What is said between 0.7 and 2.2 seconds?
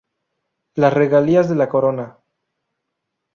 Las regalías de la Corona.